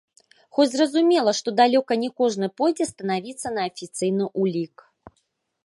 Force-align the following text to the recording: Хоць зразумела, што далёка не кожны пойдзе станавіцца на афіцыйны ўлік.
Хоць 0.57 0.71
зразумела, 0.75 1.33
што 1.39 1.53
далёка 1.59 1.97
не 2.03 2.09
кожны 2.21 2.49
пойдзе 2.61 2.87
станавіцца 2.93 3.47
на 3.59 3.69
афіцыйны 3.73 4.25
ўлік. 4.45 4.75